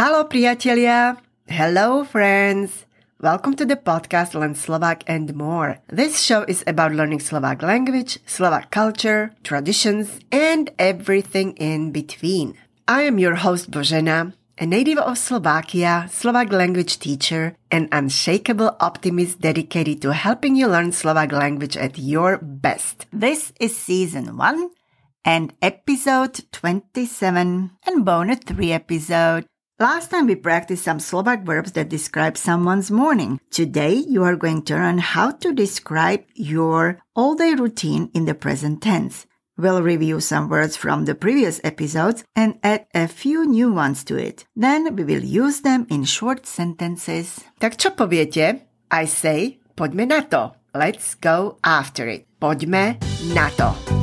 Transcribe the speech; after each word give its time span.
Hello, 0.00 0.24
priatelia. 0.24 1.20
Hello, 1.44 2.04
friends. 2.08 2.88
Welcome 3.20 3.52
to 3.60 3.68
the 3.68 3.76
podcast 3.76 4.32
Learn 4.32 4.56
Slovak 4.56 5.04
and 5.04 5.36
More. 5.36 5.76
This 5.92 6.24
show 6.24 6.40
is 6.48 6.64
about 6.64 6.96
learning 6.96 7.20
Slovak 7.20 7.60
language, 7.60 8.16
Slovak 8.24 8.72
culture, 8.72 9.36
traditions, 9.44 10.24
and 10.32 10.72
everything 10.80 11.52
in 11.60 11.92
between. 11.92 12.56
I 12.88 13.04
am 13.04 13.20
your 13.20 13.44
host 13.44 13.68
Božena, 13.68 14.32
a 14.56 14.64
native 14.64 15.04
of 15.04 15.20
Slovakia, 15.20 16.08
Slovak 16.08 16.48
language 16.48 16.96
teacher, 16.96 17.52
and 17.68 17.92
unshakable 17.92 18.80
optimist 18.80 19.44
dedicated 19.44 20.00
to 20.00 20.16
helping 20.16 20.56
you 20.56 20.64
learn 20.64 20.96
Slovak 20.96 21.28
language 21.28 21.76
at 21.76 22.00
your 22.00 22.40
best. 22.40 23.04
This 23.12 23.52
is 23.60 23.76
season 23.76 24.40
1 24.40 24.72
and 25.28 25.52
episode 25.60 26.40
27 26.56 27.76
and 27.84 27.96
bonus 28.00 28.40
3 28.48 28.72
episode. 28.72 29.44
Last 29.80 30.10
time 30.10 30.26
we 30.26 30.36
practiced 30.36 30.84
some 30.84 31.00
Slovak 31.00 31.40
verbs 31.40 31.72
that 31.72 31.88
describe 31.88 32.36
someone's 32.36 32.92
morning. 32.92 33.40
Today 33.48 33.96
you 33.96 34.20
are 34.28 34.36
going 34.36 34.60
to 34.68 34.76
learn 34.76 35.00
how 35.00 35.32
to 35.40 35.56
describe 35.56 36.20
your 36.36 37.00
all 37.16 37.32
day 37.32 37.56
routine 37.56 38.12
in 38.12 38.28
the 38.28 38.36
present 38.36 38.84
tense. 38.84 39.24
We'll 39.56 39.80
review 39.80 40.20
some 40.20 40.52
words 40.52 40.76
from 40.76 41.08
the 41.08 41.16
previous 41.16 41.64
episodes 41.64 42.28
and 42.36 42.60
add 42.62 42.92
a 42.92 43.08
few 43.08 43.48
new 43.48 43.72
ones 43.72 44.04
to 44.12 44.20
it. 44.20 44.44
Then 44.52 44.94
we 44.96 45.02
will 45.02 45.24
use 45.24 45.64
them 45.64 45.88
in 45.88 46.04
short 46.04 46.44
sentences. 46.44 47.40
Tak 47.56 47.80
čo 47.80 47.96
poviete? 47.96 48.60
I 48.92 49.08
say, 49.08 49.64
poďme 49.80 50.12
na 50.12 50.28
to. 50.28 50.60
Let's 50.76 51.16
go 51.16 51.56
after 51.64 52.04
it. 52.04 52.28
Poďme 52.36 53.00
na 53.32 53.48
to. 53.56 53.99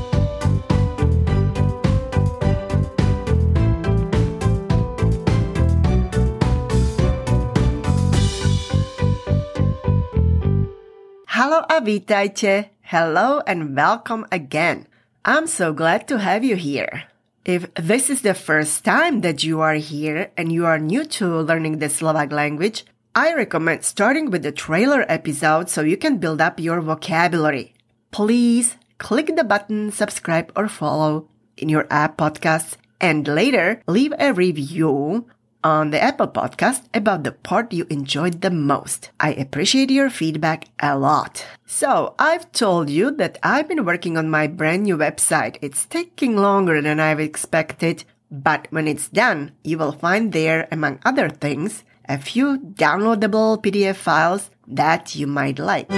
Hello 11.38 11.62
a 11.70 11.80
vítajte. 11.80 12.71
Hello 12.82 13.43
and 13.46 13.76
welcome 13.76 14.26
again. 14.32 14.88
I'm 15.24 15.46
so 15.46 15.71
glad 15.71 16.07
to 16.07 16.18
have 16.18 16.43
you 16.43 16.55
here. 16.55 17.04
If 17.46 17.71
this 17.76 18.10
is 18.10 18.24
the 18.24 18.34
first 18.34 18.84
time 18.84 19.21
that 19.21 19.43
you 19.43 19.62
are 19.62 19.76
here 19.76 20.32
and 20.35 20.52
you 20.52 20.65
are 20.65 20.80
new 20.80 21.05
to 21.21 21.46
learning 21.46 21.77
the 21.77 21.93
Slovak 21.93 22.32
language, 22.32 22.85
I 23.13 23.35
recommend 23.35 23.85
starting 23.85 24.32
with 24.32 24.41
the 24.41 24.52
trailer 24.52 25.05
episode 25.08 25.70
so 25.70 25.85
you 25.85 25.96
can 25.96 26.18
build 26.18 26.41
up 26.41 26.60
your 26.60 26.82
vocabulary. 26.82 27.76
Please 28.10 28.74
click 28.98 29.30
the 29.35 29.43
button 29.43 29.91
subscribe 29.91 30.52
or 30.55 30.68
follow 30.68 31.30
in 31.55 31.70
your 31.70 31.85
app 31.91 32.18
podcasts 32.18 32.82
and 32.99 33.27
later 33.27 33.84
leave 33.85 34.12
a 34.18 34.34
review 34.34 35.30
on 35.68 35.91
the 35.91 36.01
Apple 36.01 36.29
podcast 36.29 36.84
about 36.93 37.23
the 37.23 37.32
part 37.34 37.73
you 37.73 37.85
enjoyed 37.90 38.40
the 38.40 38.49
most. 38.49 39.12
I 39.20 39.34
appreciate 39.34 39.91
your 39.91 40.09
feedback 40.09 40.65
a 40.79 40.98
lot. 40.98 41.46
So 41.65 42.15
I've 42.18 42.49
told 42.54 42.90
you 42.90 43.12
that 43.18 43.37
I've 43.43 43.68
been 43.68 43.84
working 43.84 44.18
on 44.18 44.29
my 44.29 44.48
brand 44.48 44.84
new 44.84 44.98
website. 44.98 45.57
It's 45.62 45.85
taking 45.85 46.37
longer 46.37 46.82
than 46.82 47.01
I've 47.01 47.20
expected, 47.20 48.05
but 48.32 48.68
when 48.70 48.87
it's 48.87 49.09
done, 49.09 49.51
you 49.63 49.77
will 49.77 49.91
find 49.91 50.32
there, 50.32 50.70
among 50.71 50.99
other 51.04 51.27
things, 51.27 51.84
a 52.07 52.18
few 52.18 52.59
downloadable 52.59 53.62
PDF 53.62 53.98
files 53.98 54.49
that 54.68 55.15
you 55.15 55.27
might 55.27 55.59
like. 55.59 55.91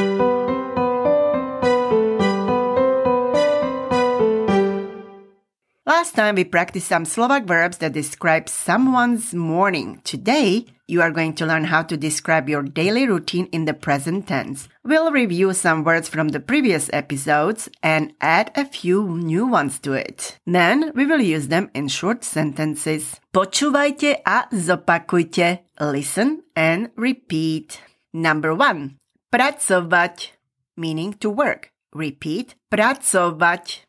Last 5.99 6.15
time 6.15 6.35
we 6.39 6.47
practiced 6.47 6.87
some 6.87 7.03
Slovak 7.03 7.43
verbs 7.43 7.83
that 7.83 7.91
describe 7.91 8.47
someone's 8.47 9.35
morning. 9.35 9.99
Today, 10.07 10.63
you 10.87 11.03
are 11.03 11.11
going 11.11 11.35
to 11.35 11.45
learn 11.45 11.67
how 11.67 11.83
to 11.83 11.99
describe 11.99 12.47
your 12.47 12.63
daily 12.63 13.03
routine 13.03 13.51
in 13.51 13.67
the 13.67 13.75
present 13.75 14.23
tense. 14.23 14.71
We'll 14.79 15.11
review 15.11 15.51
some 15.51 15.83
words 15.83 16.07
from 16.07 16.31
the 16.31 16.39
previous 16.39 16.87
episodes 16.95 17.67
and 17.83 18.15
add 18.23 18.55
a 18.55 18.63
few 18.63 19.19
new 19.19 19.43
ones 19.45 19.75
to 19.83 19.91
it. 19.91 20.39
Then 20.47 20.95
we 20.95 21.03
will 21.03 21.19
use 21.19 21.51
them 21.51 21.67
in 21.75 21.91
short 21.91 22.23
sentences. 22.23 23.19
Počúvajte 23.35 24.23
a 24.23 24.47
zopakujte. 24.55 25.67
Listen 25.83 26.47
and 26.55 26.95
repeat. 26.95 27.83
Number 28.15 28.55
one. 28.55 28.95
Pracovať, 29.35 30.31
meaning 30.79 31.11
to 31.19 31.27
work. 31.27 31.75
Repeat. 31.91 32.55
Pracovať. 32.71 33.88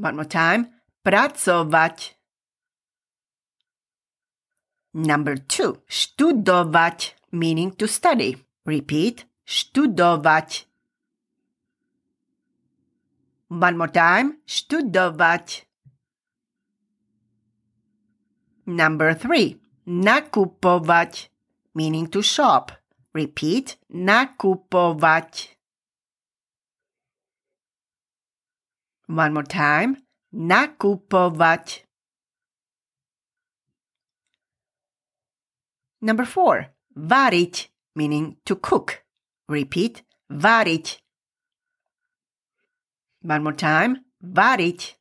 One 0.00 0.16
more 0.16 0.24
time. 0.24 0.72
Pracovať. 1.04 2.16
Number 4.96 5.36
two. 5.36 5.84
Študovať, 5.84 7.20
meaning 7.36 7.76
to 7.76 7.84
study. 7.84 8.40
Repeat. 8.64 9.28
Študovať. 9.44 10.64
One 13.52 13.76
more 13.76 13.92
time. 13.92 14.40
Študovať. 14.48 15.68
Number 18.72 19.12
three. 19.12 19.60
Nakupovať, 19.84 21.28
meaning 21.76 22.08
to 22.08 22.24
shop. 22.24 22.72
Repeat. 23.12 23.76
Nakupovať. 23.92 25.59
One 29.10 29.34
more 29.34 29.42
time. 29.42 29.96
Nakupovať. 30.30 31.82
Number 36.00 36.24
four. 36.24 36.70
Variť, 36.94 37.74
meaning 37.96 38.38
to 38.46 38.54
cook. 38.54 39.02
Repeat. 39.48 40.06
Variť. 40.30 41.02
One 43.26 43.42
more 43.42 43.52
time. 43.58 44.06
Variť. 44.22 44.94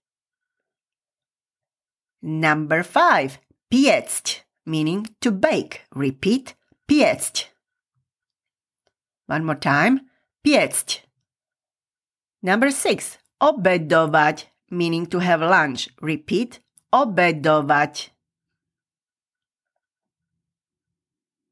Number 2.26 2.82
five. 2.82 3.38
Piecť, 3.70 4.42
meaning 4.66 5.06
to 5.22 5.30
bake. 5.30 5.86
Repeat. 5.94 6.58
Piecť. 6.90 7.46
One 9.28 9.46
more 9.46 9.62
time. 9.62 10.10
Piecť. 10.42 11.06
Number 12.42 12.72
six. 12.74 13.22
Obedovať, 13.40 14.52
meaning 14.72 15.08
to 15.08 15.24
have 15.24 15.40
lunch. 15.40 15.88
Repeat. 16.04 16.60
Obedovať. 16.92 18.12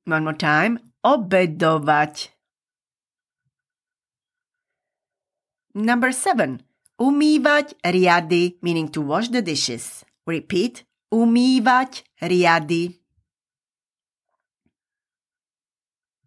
One 0.08 0.24
more 0.24 0.36
time. 0.36 0.80
Obedovať. 1.04 2.36
Number 5.76 6.12
seven. 6.12 6.64
Umývať 6.98 7.78
riady, 7.86 8.58
meaning 8.66 8.90
to 8.90 9.06
wash 9.06 9.30
the 9.30 9.46
dishes. 9.46 10.02
Repeat. 10.26 10.84
Umývať 11.14 12.04
riady. 12.20 12.98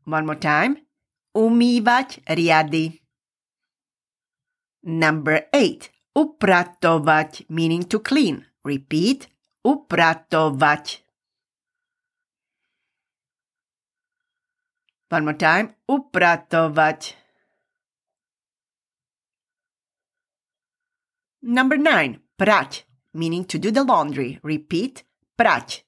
One 0.07 0.25
more 0.25 0.39
time. 0.39 0.79
Umývať 1.35 2.23
riady. 2.31 3.00
Number 4.83 5.49
eight. 5.53 5.93
Upratovať, 6.17 7.47
meaning 7.49 7.87
to 7.87 8.01
clean. 8.01 8.45
Repeat. 8.65 9.29
Upratovať. 9.65 10.85
One 15.11 15.25
more 15.25 15.39
time. 15.39 15.75
Upratovať. 15.89 17.17
Number 21.43 21.79
nine. 21.79 22.21
Prať, 22.37 22.85
meaning 23.13 23.45
to 23.45 23.59
do 23.59 23.71
the 23.71 23.85
laundry. 23.85 24.41
Repeat. 24.43 25.05
Prať. 25.37 25.85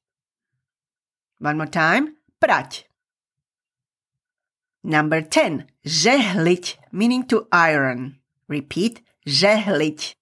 One 1.40 1.56
more 1.56 1.69
time. 1.69 2.17
Prať. 2.40 2.88
Number 4.82 5.22
10. 5.22 5.67
Žehliť, 5.87 6.90
meaning 6.90 7.22
to 7.26 7.46
iron. 7.55 8.21
Repeat. 8.49 9.03
Žehliť. 9.27 10.19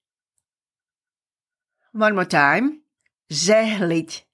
One 1.92 2.14
more 2.14 2.28
time. 2.28 2.84
Žehliť. 3.30 4.26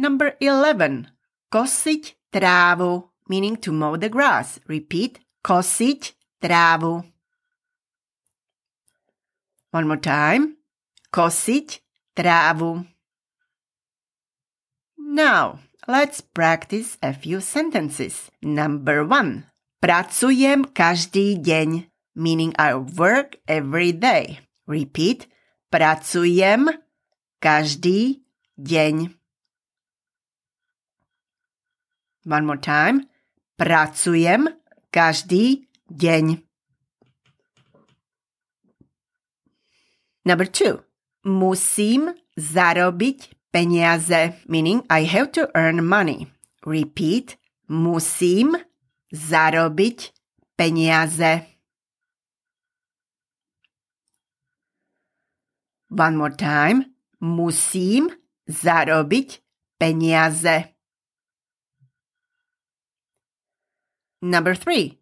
Number 0.00 0.38
11. 0.40 1.12
Kosiť 1.52 2.32
trávu, 2.32 3.10
meaning 3.28 3.58
to 3.58 3.74
mow 3.74 3.98
the 4.00 4.08
grass. 4.08 4.62
Repeat. 4.64 5.20
Kosiť 5.44 6.16
trávu. 6.40 7.04
One 9.70 9.86
more 9.86 10.00
time. 10.00 10.56
Kosiť 11.10 11.82
trávu. 12.16 12.86
Now, 14.96 15.58
let's 15.90 16.22
practice 16.22 16.96
a 17.02 17.12
few 17.12 17.40
sentences. 17.42 18.30
Number 18.40 19.02
one. 19.02 19.49
Pracujem 19.80 20.68
každý 20.76 21.40
deň, 21.40 21.88
meaning 22.12 22.52
I 22.60 22.76
work 22.76 23.40
every 23.48 23.96
day. 23.96 24.44
Repeat. 24.68 25.24
Pracujem 25.72 26.68
každý 27.40 28.20
deň. 28.60 29.08
One 32.28 32.44
more 32.44 32.60
time. 32.60 33.08
Pracujem 33.56 34.52
každý 34.92 35.64
deň. 35.88 36.44
Number 40.28 40.44
two. 40.44 40.84
Musím 41.24 42.12
zarobiť 42.36 43.32
peniaze, 43.48 44.36
meaning 44.44 44.84
I 44.92 45.08
have 45.08 45.32
to 45.40 45.48
earn 45.56 45.80
money. 45.80 46.28
Repeat. 46.68 47.40
Musím 47.72 48.60
zarobiť 49.10 50.14
peniaze. 50.54 51.46
One 55.90 56.16
more 56.16 56.34
time. 56.34 56.94
Musím 57.20 58.14
zarobiť 58.46 59.42
peniaze. 59.76 60.70
Number 64.22 64.54
three. 64.54 65.00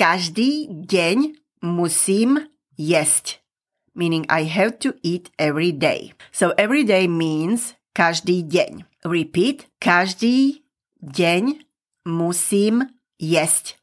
Každý 0.00 0.70
deň 0.88 1.36
musím 1.60 2.48
jesť. 2.78 3.44
Meaning 3.92 4.24
I 4.30 4.48
have 4.48 4.78
to 4.80 4.96
eat 5.02 5.28
every 5.36 5.74
day. 5.74 6.14
So 6.32 6.54
every 6.56 6.86
day 6.86 7.04
means 7.10 7.76
každý 7.92 8.46
deň. 8.46 8.86
Repeat. 9.04 9.68
Každý 9.82 10.64
deň 11.02 11.60
musím 12.06 12.88
jesť. 13.20 13.76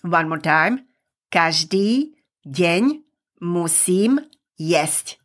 One 0.00 0.28
more 0.28 0.40
time. 0.40 0.88
Každý 1.28 2.16
deň 2.48 3.04
musím 3.40 4.20
jesť. 4.56 5.20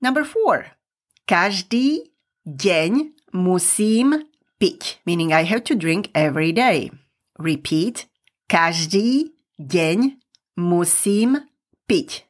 Number 0.00 0.24
four. 0.24 0.78
Každý 1.26 2.12
deň 2.46 3.12
musím 3.34 4.28
piť. 4.60 5.02
Meaning 5.04 5.32
I 5.32 5.44
have 5.44 5.64
to 5.68 5.74
drink 5.74 6.08
every 6.14 6.52
day. 6.52 6.92
Repeat. 7.36 8.06
Každý 8.48 9.34
deň 9.58 10.16
musím 10.56 11.44
piť. 11.90 12.27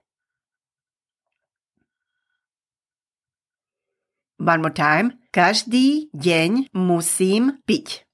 One 4.39 4.63
more 4.63 4.75
time. 4.75 5.19
Každý 5.35 6.15
deň 6.15 6.71
musím 6.71 7.59
piť. 7.67 8.07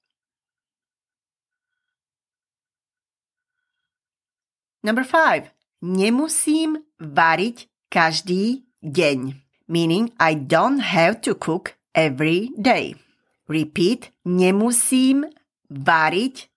Number 4.81 5.05
five. 5.05 5.53
Nemusím 5.85 6.81
variť 6.97 7.69
každý 7.93 8.65
deň. 8.81 9.37
Meaning 9.69 10.13
I 10.17 10.33
don't 10.33 10.81
have 10.81 11.21
to 11.25 11.37
cook 11.37 11.77
every 11.93 12.53
day. 12.57 12.97
Repeat. 13.45 14.09
Nemusím 14.25 15.29
variť 15.69 16.49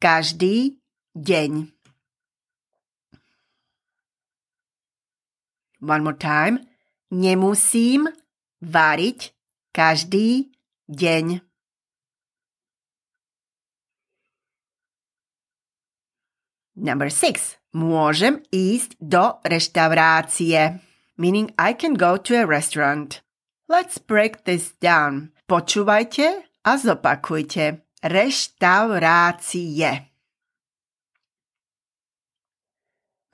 každý 0.00 0.80
deň. 1.16 1.72
One 5.84 6.02
more 6.04 6.16
time. 6.16 6.64
Nemusím 7.12 8.08
variť 8.64 9.36
každý 9.76 10.48
deň. 10.88 11.44
Number 16.74 17.06
six. 17.06 17.54
Môžem 17.74 18.38
ísť 18.54 18.94
do 19.02 19.34
reštaurácie. 19.42 20.78
Meaning 21.18 21.50
I 21.58 21.74
can 21.74 21.94
go 21.94 22.16
to 22.18 22.34
a 22.34 22.46
restaurant. 22.46 23.22
Let's 23.70 23.98
break 23.98 24.44
this 24.46 24.74
down. 24.78 25.30
Počúvajte 25.46 26.42
a 26.66 26.78
zopakujte. 26.78 27.82
Reštaurácie. 28.02 30.10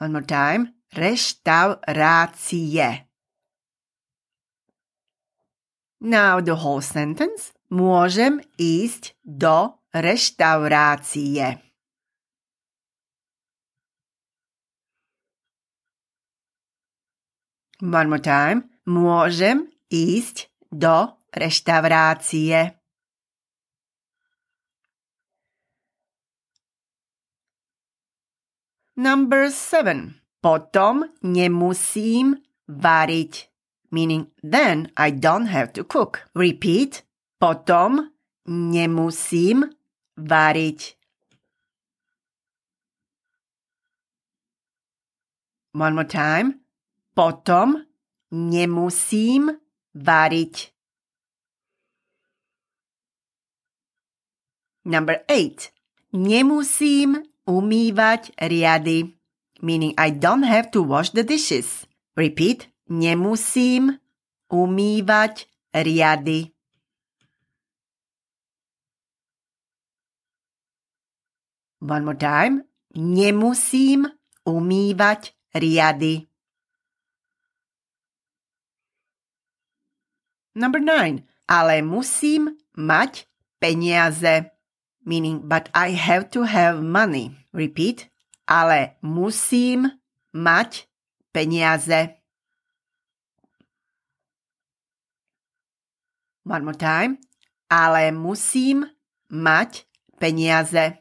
One 0.01 0.13
more 0.13 0.25
time. 0.25 0.75
Reštaurácie. 0.93 3.10
Now 6.01 6.41
the 6.41 6.57
whole 6.57 6.81
sentence. 6.81 7.53
Môžem 7.69 8.41
ísť 8.57 9.21
do 9.21 9.77
reštaurácie. 9.93 11.61
One 17.85 18.09
more 18.09 18.25
time. 18.25 18.73
Môžem 18.89 19.69
ísť 19.93 20.49
do 20.73 21.21
reštaurácie. 21.37 22.81
Number 28.97 29.53
seven. 29.53 30.21
Potom 30.41 31.05
nemusím 31.21 32.41
variť 32.65 33.50
meaning 33.91 34.31
then 34.43 34.91
I 34.97 35.11
don't 35.11 35.47
have 35.47 35.73
to 35.75 35.85
cook. 35.85 36.27
Repeat. 36.35 37.03
Potom 37.41 38.11
nemusím 38.47 39.67
variť. 40.17 40.97
One 45.73 45.95
more 45.95 46.09
time. 46.09 46.61
Potom 47.15 47.87
nemusím 48.31 49.55
variť. 49.95 50.75
Number 54.85 55.23
eight. 55.29 55.71
Nemusím 56.11 57.23
umývať 57.47 58.35
riady. 58.41 59.15
Meaning 59.63 59.95
I 60.01 60.11
don't 60.11 60.43
have 60.43 60.73
to 60.73 60.83
wash 60.83 61.13
the 61.13 61.23
dishes. 61.23 61.87
Repeat. 62.17 62.67
Nemusím 62.91 63.95
umývať 64.51 65.47
riady. 65.71 66.51
One 71.79 72.03
more 72.05 72.19
time. 72.19 72.67
Nemusím 72.99 74.11
umývať 74.43 75.39
riady. 75.55 76.27
Number 80.59 80.83
nine. 80.83 81.23
Ale 81.47 81.87
musím 81.87 82.59
mať 82.75 83.31
peniaze. 83.63 84.51
Meaning, 85.07 85.47
but 85.47 85.71
I 85.73 85.95
have 85.95 86.29
to 86.35 86.43
have 86.43 86.83
money. 86.83 87.39
Repeat. 87.55 88.11
Ale 88.51 88.99
musím 89.03 89.95
mať 90.35 90.91
peniaze. 91.31 92.20
One 96.51 96.67
more 96.67 96.75
time. 96.75 97.23
Ale 97.71 98.11
musím 98.11 98.91
mať 99.31 99.87
peniaze. 100.19 100.99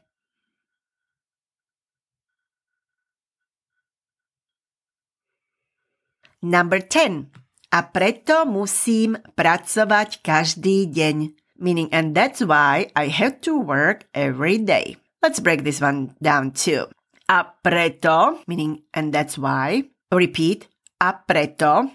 Number 6.46 6.86
10. 6.86 7.34
A 7.74 7.80
preto 7.90 8.46
musím 8.46 9.18
pracovať 9.34 10.22
každý 10.22 10.86
deň. 10.88 11.34
Meaning, 11.60 11.92
and 11.92 12.16
that's 12.16 12.40
why 12.40 12.88
I 12.96 13.12
have 13.12 13.44
to 13.44 13.60
work 13.60 14.08
every 14.16 14.56
day. 14.56 14.96
Let's 15.20 15.44
break 15.44 15.68
this 15.68 15.84
one 15.84 16.16
down 16.24 16.56
too. 16.56 16.88
A 17.28 17.44
preto, 17.44 18.40
meaning, 18.48 18.88
and 18.96 19.12
that's 19.12 19.36
why. 19.36 19.92
Repeat. 20.08 20.72
A 21.04 21.12
preto 21.14 21.92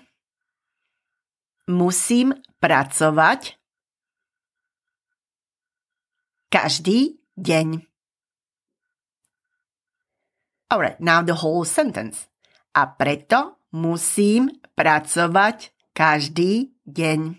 musím 1.66 2.36
pracovať 2.64 3.60
každý 6.48 7.20
deň. 7.36 7.84
Alright, 10.72 10.96
now 10.96 11.20
the 11.20 11.44
whole 11.44 11.68
sentence. 11.68 12.24
A 12.72 12.88
preto 12.88 13.60
musím 13.76 14.48
pracovať 14.72 15.76
každý 15.92 16.72
deň. 16.88 17.36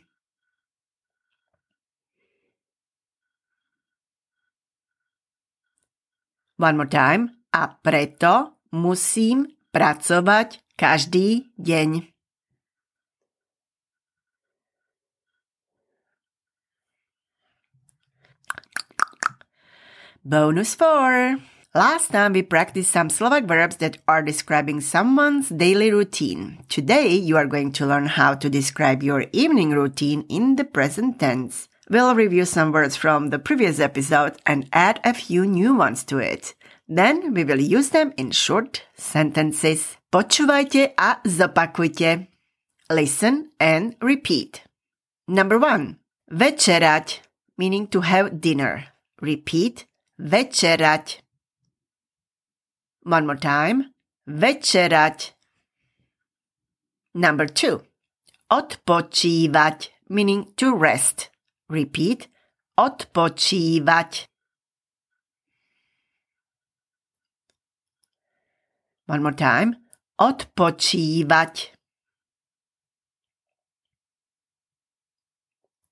One 6.62 6.78
more 6.78 6.88
time. 6.88 7.34
A 7.50 7.74
preto 7.82 8.62
musím 8.70 9.58
pracovať 9.74 10.62
každý 10.78 11.50
deň. 11.58 12.15
Bonus 20.28 20.74
4. 20.74 21.38
Last 21.76 22.10
time 22.10 22.34
we 22.34 22.42
practiced 22.42 22.90
some 22.90 23.14
Slovak 23.14 23.46
verbs 23.46 23.78
that 23.78 24.02
are 24.08 24.26
describing 24.26 24.82
someone's 24.82 25.50
daily 25.50 25.94
routine. 25.94 26.66
Today 26.68 27.14
you 27.14 27.38
are 27.38 27.46
going 27.46 27.72
to 27.74 27.86
learn 27.86 28.08
how 28.08 28.34
to 28.34 28.50
describe 28.50 29.04
your 29.04 29.30
evening 29.32 29.70
routine 29.70 30.26
in 30.28 30.56
the 30.56 30.66
present 30.66 31.20
tense. 31.20 31.70
We'll 31.92 32.16
review 32.16 32.46
some 32.46 32.72
words 32.72 32.98
from 32.98 33.30
the 33.30 33.38
previous 33.38 33.80
episode 33.80 34.42
and 34.48 34.66
add 34.74 35.00
a 35.04 35.14
few 35.14 35.46
new 35.46 35.76
ones 35.76 36.04
to 36.06 36.18
it. 36.18 36.56
Then 36.90 37.36
we 37.36 37.44
will 37.44 37.62
use 37.62 37.94
them 37.94 38.12
in 38.18 38.32
short 38.32 38.82
sentences. 38.98 39.94
Počúvajte 40.10 40.98
a 40.98 41.22
zopakujte. 41.22 42.26
Listen 42.90 43.54
and 43.60 43.94
repeat. 44.02 44.66
Number 45.28 45.62
one. 45.62 46.02
Večerať, 46.34 47.22
meaning 47.60 47.86
to 47.94 48.02
have 48.02 48.42
dinner. 48.42 48.90
Repeat. 49.22 49.86
Večerať. 50.16 51.20
One 53.06 53.26
more 53.28 53.40
time. 53.40 53.92
Večerať. 54.26 55.36
Number 57.16 57.48
two. 57.52 57.84
Odpočívať, 58.48 59.92
meaning 60.10 60.56
to 60.56 60.72
rest. 60.72 61.32
Repeat. 61.68 62.32
Odpočívať. 62.80 64.28
One 69.08 69.22
more 69.22 69.36
time. 69.36 69.76
Odpočívať. 70.18 71.76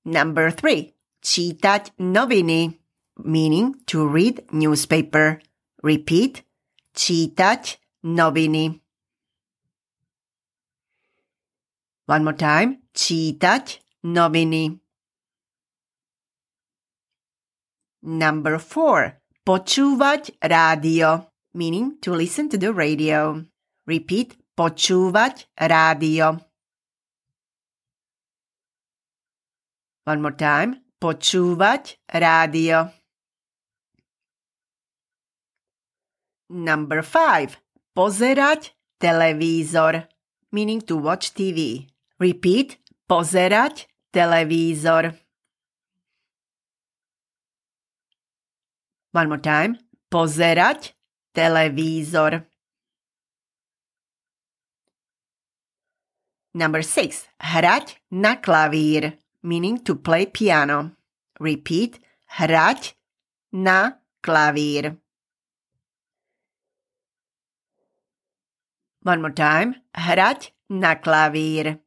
Number 0.04 0.52
three. 0.52 0.92
Čítať 1.24 1.96
noviny, 2.04 2.83
meaning 3.18 3.76
to 3.88 4.08
read 4.08 4.46
newspaper. 4.52 5.42
Repeat. 5.84 6.44
Čítať 6.94 7.82
noviny. 8.06 8.80
One 12.06 12.24
more 12.24 12.38
time. 12.38 12.84
Čítať 12.94 13.82
noviny. 14.06 14.80
Number 18.04 18.60
four. 18.60 19.24
Počúvať 19.44 20.40
rádio, 20.40 21.28
meaning 21.52 22.00
to 22.00 22.16
listen 22.16 22.48
to 22.48 22.56
the 22.56 22.72
radio. 22.72 23.44
Repeat. 23.88 24.40
Počúvať 24.56 25.52
rádio. 25.60 26.40
One 30.08 30.22
more 30.22 30.36
time. 30.36 30.84
Počúvať 31.00 32.00
rádio. 32.08 33.03
Number 36.50 37.02
five. 37.02 37.58
Pozerať 37.94 38.74
televízor, 39.00 40.10
meaning 40.52 40.82
to 40.82 40.98
watch 40.98 41.34
TV. 41.34 41.88
Repeat. 42.20 42.80
Pozerať 43.08 43.88
televízor. 44.12 45.14
One 49.14 49.30
more 49.30 49.42
time. 49.42 49.78
Pozerať 50.10 50.98
televízor. 51.36 52.46
Number 56.54 56.82
six. 56.82 57.26
Hrať 57.42 57.98
na 58.14 58.38
klavír, 58.38 59.18
meaning 59.42 59.82
to 59.82 59.98
play 59.98 60.26
piano. 60.26 60.94
Repeat. 61.42 61.98
Hrať 62.38 62.94
na 63.54 64.02
klavír. 64.22 65.03
One 69.04 69.20
more 69.20 69.36
time. 69.36 69.76
Hrať 69.92 70.56
na 70.72 70.96
klavír. 70.96 71.84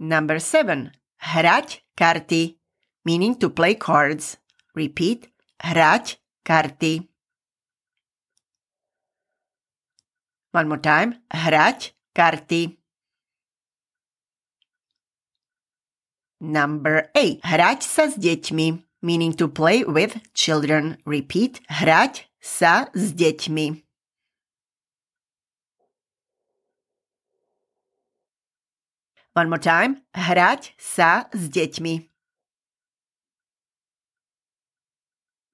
Number 0.00 0.40
seven. 0.40 0.96
Hrať 1.20 1.84
karty, 1.96 2.56
meaning 3.04 3.36
to 3.36 3.52
play 3.52 3.76
cards. 3.76 4.40
Repeat. 4.74 5.28
Hrať 5.60 6.16
karty. 6.44 7.04
One 10.56 10.68
more 10.68 10.80
time. 10.80 11.20
Hrať 11.28 11.92
karty. 12.16 12.80
Number 16.40 17.08
8. 17.16 17.40
Hrať 17.44 17.80
sa 17.80 18.08
s 18.08 18.20
deťmi, 18.20 19.00
meaning 19.00 19.32
to 19.32 19.48
play 19.48 19.84
with 19.84 20.20
children. 20.36 21.00
Repeat. 21.08 21.64
Hrať 21.72 22.28
sa 22.44 22.92
s 22.92 23.16
deťmi. 23.16 23.80
One 29.32 29.48
more 29.48 29.58
time. 29.58 30.04
Hrať 30.12 30.76
sa 30.76 31.32
s 31.32 31.48
deťmi. 31.48 32.04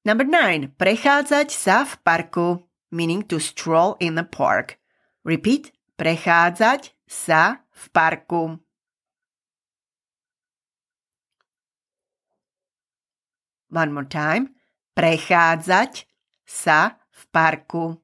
Number 0.02 0.26
9. 0.26 0.74
Prechádzať 0.74 1.48
sa 1.54 1.86
v 1.86 1.94
parku, 2.02 2.48
meaning 2.90 3.22
to 3.22 3.38
stroll 3.38 3.94
in 4.02 4.18
the 4.18 4.26
park. 4.26 4.82
Repeat. 5.22 5.70
Prechádzať 5.94 6.96
sa 7.06 7.62
v 7.70 7.84
parku. 7.94 8.42
One 13.70 13.92
more 13.94 14.08
time. 14.10 14.58
Prechádzať 14.98 16.09
sa 16.50 16.98
v 17.14 17.22
parku. 17.30 17.94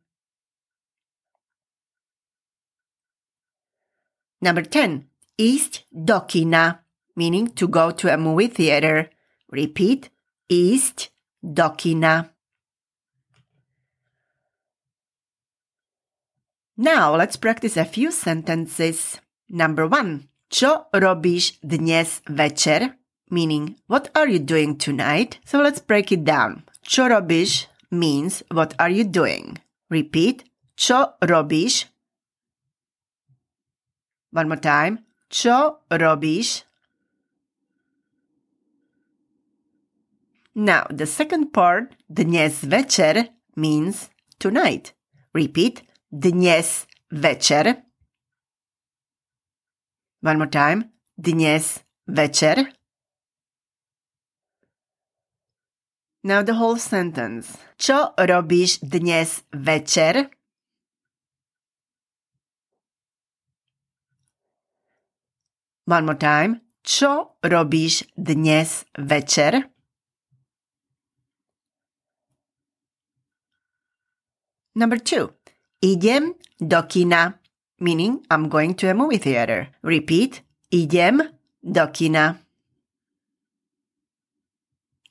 Number 4.38 4.62
10. 4.62 5.02
Ísť 5.34 5.90
do 5.90 6.22
kina, 6.30 6.86
meaning 7.18 7.50
to 7.58 7.66
go 7.66 7.90
to 7.90 8.06
a 8.06 8.14
movie 8.14 8.46
theater. 8.46 9.10
Repeat. 9.50 10.14
Ísť 10.46 11.10
do 11.42 11.74
kina. 11.74 12.30
Now 16.78 17.16
let's 17.16 17.34
practice 17.34 17.74
a 17.74 17.88
few 17.88 18.14
sentences. 18.14 19.18
Number 19.50 19.90
one. 19.90 20.30
Čo 20.46 20.86
robíš 20.94 21.58
dnes 21.58 22.22
večer? 22.30 22.94
Meaning, 23.26 23.74
what 23.90 24.14
are 24.14 24.30
you 24.30 24.38
doing 24.38 24.78
tonight? 24.78 25.42
So 25.42 25.58
let's 25.58 25.82
break 25.82 26.14
it 26.14 26.22
down. 26.22 26.62
Čo 26.86 27.10
robíš 27.10 27.66
means 27.90 28.42
what 28.50 28.74
are 28.78 28.90
you 28.90 29.04
doing? 29.04 29.58
Repeat. 29.90 30.44
Čo 30.76 31.16
robíš? 31.22 31.88
One 34.32 34.48
more 34.48 34.60
time. 34.60 35.06
Čo 35.32 35.80
robíš? 35.88 36.66
Now, 40.56 40.86
the 40.88 41.06
second 41.06 41.52
part, 41.52 41.96
dnes 42.08 42.64
večer, 42.64 43.28
means 43.56 44.08
tonight. 44.38 44.92
Repeat. 45.34 45.82
Dnes 46.12 46.86
večer. 47.12 47.82
One 50.22 50.38
more 50.38 50.48
time. 50.48 50.92
Dnes 51.20 51.84
večer. 52.08 52.72
Now 56.26 56.42
the 56.42 56.59
whole 56.59 56.75
sentence. 56.75 57.54
Čo 57.78 58.11
robíš 58.18 58.83
dnes 58.83 59.47
večer? 59.54 60.26
One 65.87 66.02
more 66.02 66.18
time. 66.18 66.66
Čo 66.83 67.38
robíš 67.47 68.11
dnes 68.18 68.83
večer? 68.99 69.71
Number 74.75 74.99
two. 74.99 75.30
Idem 75.78 76.35
do 76.59 76.83
kina, 76.90 77.38
meaning 77.78 78.26
I'm 78.35 78.50
going 78.50 78.75
to 78.83 78.90
a 78.90 78.99
movie 78.99 79.23
theater. 79.23 79.71
Repeat. 79.87 80.42
Idem 80.75 81.23
do 81.62 81.87
kina. 81.95 82.42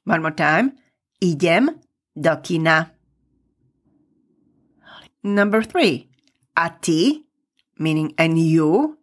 One 0.03 0.19
more 0.19 0.35
time. 0.35 0.75
Idem 1.25 1.81
do 2.13 2.33
kina. 2.45 2.91
Number 5.23 5.63
three. 5.63 6.07
A 6.55 6.69
ty, 6.69 7.25
meaning 7.79 8.13
and 8.17 8.37
you. 8.37 8.97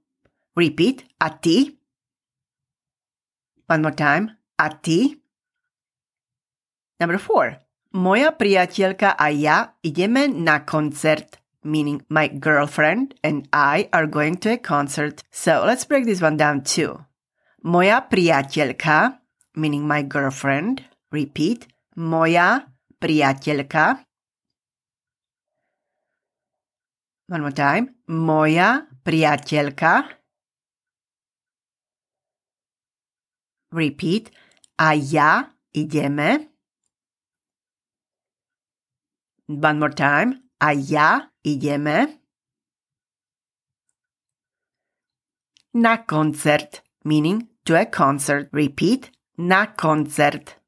Repeat. 0.55 1.05
A 1.21 1.31
ty. 1.31 1.75
One 3.67 3.83
more 3.83 3.91
time. 3.91 4.39
A 4.59 4.71
ty. 4.71 5.19
Number 7.01 7.19
four. 7.19 7.59
Moja 7.93 8.33
priateľka 8.33 9.19
a 9.19 9.29
ja 9.29 9.75
ideme 9.85 10.31
na 10.31 10.65
koncert, 10.65 11.37
meaning 11.61 12.01
my 12.09 12.31
girlfriend 12.31 13.13
and 13.21 13.45
I 13.53 13.91
are 13.93 14.07
going 14.07 14.41
to 14.47 14.55
a 14.55 14.57
concert. 14.57 15.21
So 15.29 15.67
let's 15.67 15.85
break 15.85 16.07
this 16.07 16.23
one 16.23 16.39
down 16.39 16.63
too. 16.63 17.05
Moja 17.67 18.01
priateľka, 18.09 19.19
meaning 19.59 19.85
my 19.85 20.01
girlfriend. 20.01 20.87
Repeat. 21.13 21.69
Moja 21.97 22.69
priateľka. 23.01 24.05
One 27.29 27.43
more 27.43 27.57
time. 27.57 27.97
Moja 28.09 28.85
priateľka. 29.03 30.21
Repeat. 33.73 34.31
A 34.79 34.93
ja 34.95 35.49
ideme. 35.73 36.53
One 39.49 39.79
more 39.79 39.95
time. 39.95 40.45
A 40.61 40.73
ja 40.77 41.33
ideme. 41.45 42.21
Na 45.75 46.05
koncert, 46.05 46.85
meaning 47.05 47.49
to 47.65 47.75
a 47.75 47.87
concert. 47.87 48.53
Repeat. 48.53 49.11
Na 49.39 49.67
koncert. 49.73 50.62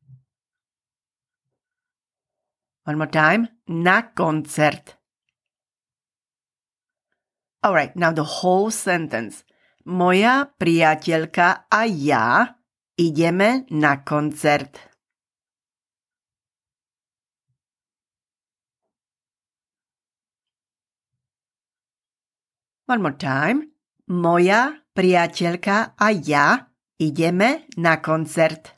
One 2.85 2.99
more 2.99 3.09
time. 3.09 3.49
Na 3.67 4.03
koncert. 4.03 4.97
Alright, 7.64 7.97
now 7.97 8.12
the 8.12 8.25
whole 8.25 8.71
sentence. 8.71 9.41
Moja 9.88 10.53
priateľka 10.61 11.64
a 11.73 11.83
ja 11.88 12.61
ideme 13.00 13.64
na 13.73 14.05
koncert. 14.05 14.76
One 22.85 23.00
more 23.00 23.17
time. 23.17 23.73
Moja 24.12 24.76
priateľka 24.93 25.97
a 25.97 26.09
ja 26.12 26.69
ideme 27.00 27.64
na 27.81 27.97
koncert. 28.05 28.74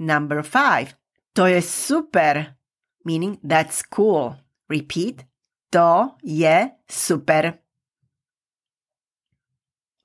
Number 0.00 0.42
five. 0.42 0.96
To 1.36 1.44
je 1.44 1.60
super. 1.60 2.56
Meaning 3.04 3.36
that's 3.44 3.84
cool. 3.84 4.40
Repeat. 4.68 5.28
To 5.72 6.16
je 6.24 6.72
super. 6.88 7.60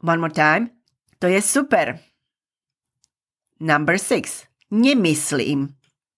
One 0.03 0.19
more 0.19 0.35
time. 0.35 0.75
To 1.23 1.31
je 1.31 1.39
super. 1.41 1.99
Number 3.59 3.97
six. 3.97 4.43
Nie 4.69 4.95
Nemyslím. 4.95 5.75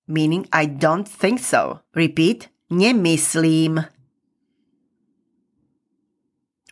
Meaning 0.07 0.48
I 0.51 0.65
don't 0.65 1.07
think 1.07 1.39
so. 1.39 1.79
Repeat. 1.93 2.50
Nie 2.69 2.93
Nemyslím. 2.93 3.86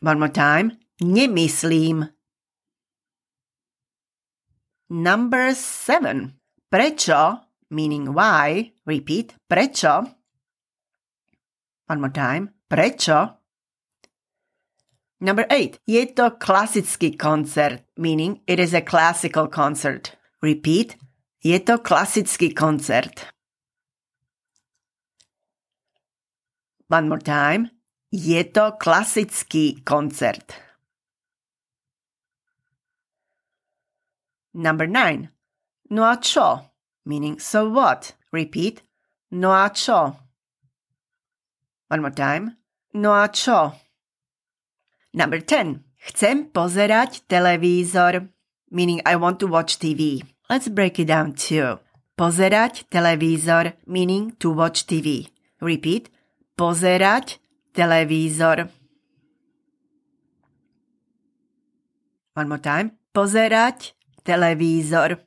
One 0.01 0.19
more 0.19 0.33
time. 0.33 0.71
Nie 1.01 1.27
Nemyslím. 1.27 2.09
Number 4.89 5.53
seven. 5.55 6.33
Prečo, 6.75 7.39
meaning 7.69 8.11
why, 8.11 8.73
repeat, 8.85 9.33
prečo. 9.47 10.13
One 11.87 12.01
more 12.01 12.11
time. 12.11 12.49
Prečo. 12.69 13.37
Number 15.21 15.45
eight. 15.49 15.79
Je 15.87 16.05
to 16.05 16.31
koncert, 17.17 17.81
meaning 17.95 18.41
it 18.45 18.59
is 18.59 18.73
a 18.73 18.81
classical 18.81 19.47
concert. 19.47 20.17
Repeat. 20.41 20.97
Je 21.39 21.59
to 21.59 21.77
koncert. 22.53 23.25
One 26.89 27.07
more 27.07 27.21
time. 27.21 27.69
Je 28.11 28.43
to 28.43 28.75
koncert. 29.85 30.55
Number 34.53 34.87
nine. 34.87 35.29
No 35.89 36.03
a 36.05 36.17
čo? 36.17 36.65
Meaning, 37.05 37.37
so 37.39 37.69
what? 37.69 38.17
Repeat. 38.31 38.81
No 39.31 39.53
a 39.53 39.69
čo? 39.69 40.17
One 41.89 42.01
more 42.01 42.13
time. 42.13 42.57
No 42.93 43.13
a 43.13 43.29
čo? 43.29 43.77
Number 45.13 45.41
10. 45.41 45.85
Chcem 46.05 46.49
pozerať 46.49 47.25
televízor. 47.29 48.29
Meaning, 48.69 49.01
I 49.05 49.15
want 49.15 49.37
to 49.41 49.47
watch 49.47 49.77
TV. 49.77 50.25
Let's 50.49 50.69
break 50.69 50.97
it 50.97 51.09
down 51.09 51.33
too. 51.33 51.81
Pozerať 52.17 52.89
televízor. 52.89 53.77
Meaning, 53.85 54.37
to 54.41 54.53
watch 54.53 54.85
TV. 54.85 55.29
Repeat. 55.61 56.09
Pozerať 56.57 57.41
televízor. 57.73 58.69
One 62.35 62.47
more 62.49 62.61
time. 62.61 62.97
Pozerať 63.13 63.97
televízor. 64.25 65.24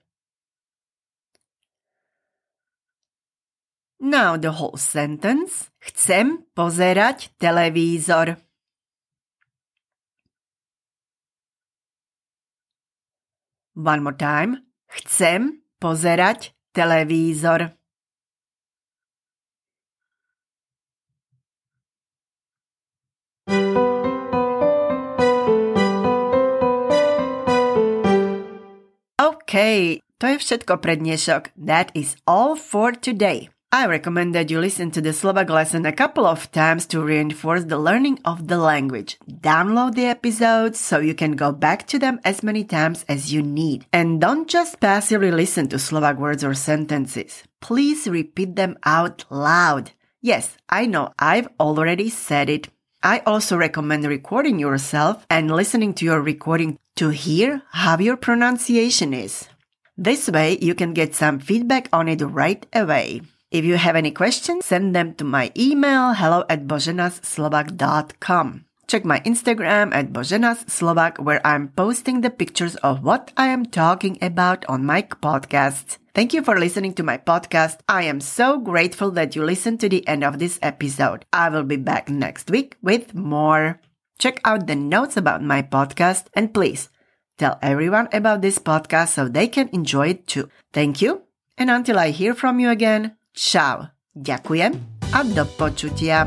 Now 3.99 4.39
the 4.39 4.55
whole 4.55 4.79
sentence. 4.79 5.75
Chcem 5.83 6.47
pozerať 6.55 7.35
televízor. 7.43 8.39
One 13.75 14.03
more 14.07 14.15
time. 14.15 14.63
Chcem 14.87 15.67
pozerať 15.83 16.55
televízor. 16.71 17.75
OK, 29.19 29.55
to 30.23 30.25
je 30.31 30.37
všetko 30.39 30.79
pre 30.79 30.95
dnešok. 30.95 31.51
That 31.59 31.91
is 31.99 32.15
all 32.31 32.55
for 32.55 32.95
today. 32.95 33.51
I 33.71 33.85
recommend 33.85 34.35
that 34.35 34.51
you 34.51 34.61
listen 34.61 34.91
to 34.93 35.03
the 35.03 35.13
Slovak 35.13 35.51
lesson 35.51 35.85
a 35.85 35.93
couple 35.93 36.25
of 36.25 36.51
times 36.53 36.87
to 36.87 37.05
reinforce 37.05 37.65
the 37.65 37.77
learning 37.77 38.19
of 38.25 38.49
the 38.49 38.57
language. 38.57 39.19
Download 39.29 39.95
the 39.95 40.07
episodes 40.07 40.81
so 40.81 41.01
you 41.01 41.15
can 41.15 41.33
go 41.33 41.53
back 41.53 41.87
to 41.89 41.99
them 41.99 42.19
as 42.25 42.43
many 42.43 42.65
times 42.65 43.05
as 43.11 43.31
you 43.31 43.43
need. 43.43 43.85
And 43.93 44.23
don't 44.23 44.49
just 44.49 44.81
passively 44.81 45.31
listen 45.31 45.69
to 45.69 45.79
Slovak 45.79 46.17
words 46.17 46.43
or 46.43 46.55
sentences. 46.55 47.45
Please 47.61 48.09
repeat 48.09 48.57
them 48.57 48.79
out 48.85 49.27
loud. 49.29 49.93
Yes, 50.23 50.57
I 50.71 50.87
know 50.87 51.13
I've 51.19 51.49
already 51.61 52.09
said 52.09 52.49
it. 52.49 52.69
I 53.03 53.21
also 53.27 53.59
recommend 53.59 54.07
recording 54.07 54.59
yourself 54.59 55.27
and 55.29 55.53
listening 55.53 55.93
to 56.01 56.07
your 56.07 56.23
recording 56.23 56.79
to 56.97 57.11
hear 57.11 57.61
how 57.73 57.99
your 57.99 58.17
pronunciation 58.17 59.13
is. 59.13 59.47
This 59.99 60.27
way 60.31 60.57
you 60.57 60.75
can 60.75 60.95
get 60.95 61.15
some 61.15 61.39
feedback 61.39 61.91
on 61.93 62.09
it 62.09 62.23
right 62.23 62.65
away. 62.73 63.21
If 63.51 63.65
you 63.65 63.77
have 63.77 63.97
any 63.97 64.11
questions, 64.11 64.67
send 64.67 64.95
them 64.95 65.15
to 65.15 65.25
my 65.25 65.51
email 65.57 66.13
hello 66.13 66.45
at 66.51 66.67
boženaslovak.com. 66.67 68.65
Check 68.89 69.05
my 69.05 69.21
Instagram 69.21 69.95
at 69.95 70.13
boženaslovak 70.13 71.19
where 71.19 71.47
I'm 71.47 71.69
posting 71.69 72.21
the 72.21 72.31
pictures 72.31 72.77
of 72.77 73.05
what 73.05 73.33
I 73.37 73.49
am 73.49 73.65
talking 73.65 74.17
about 74.21 74.65
on 74.69 74.85
my 74.85 75.03
podcast. 75.03 75.99
Thank 76.15 76.33
you 76.33 76.43
for 76.43 76.59
listening 76.59 76.93
to 76.95 77.03
my 77.03 77.17
podcast. 77.17 77.81
I 77.89 78.05
am 78.05 78.21
so 78.21 78.59
grateful 78.59 79.11
that 79.13 79.37
you 79.37 79.45
listened 79.45 79.81
to 79.81 79.89
the 79.89 80.07
end 80.09 80.25
of 80.25 80.39
this 80.39 80.59
episode. 80.61 81.25
I 81.33 81.49
will 81.49 81.65
be 81.65 81.77
back 81.77 82.09
next 82.09 82.51
week 82.51 82.77
with 82.83 83.15
more. 83.15 83.81
Check 84.19 84.41
out 84.45 84.67
the 84.67 84.75
notes 84.75 85.17
about 85.17 85.43
my 85.43 85.63
podcast 85.63 86.27
and 86.35 86.53
please 86.53 86.89
tell 87.37 87.59
everyone 87.63 88.09
about 88.13 88.43
this 88.43 88.59
podcast 88.59 89.09
so 89.09 89.29
they 89.29 89.49
can 89.49 89.69
enjoy 89.73 90.09
it 90.09 90.27
too. 90.27 90.51
Thank 90.73 91.01
you. 91.01 91.23
And 91.59 91.71
until 91.71 91.99
I 91.99 92.11
hear 92.11 92.35
from 92.35 92.59
you 92.59 92.71
again, 92.71 93.18
Čau. 93.39 93.87
Ďakujem 94.19 94.75
a 95.15 95.23
do 95.23 95.47
počutia. 95.47 96.27